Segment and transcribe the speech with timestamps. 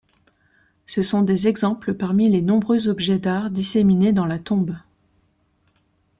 [0.87, 4.75] Ce sont des exemples parmi les nombreux objets d'arts disséminés dans la tombe.